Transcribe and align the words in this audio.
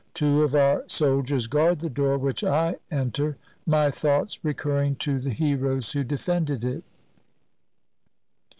Two 0.15 0.41
of 0.41 0.55
our 0.55 0.83
soldiers 0.87 1.45
guard 1.45 1.77
the 1.77 1.87
door 1.87 2.17
which 2.17 2.43
I 2.43 2.77
enter, 2.89 3.37
my 3.67 3.91
thoughts 3.91 4.43
re 4.43 4.55
curring 4.55 4.95
to 4.97 5.19
the 5.19 5.29
heroes 5.29 5.91
who 5.91 6.03
defended 6.03 6.65
it. 6.65 6.83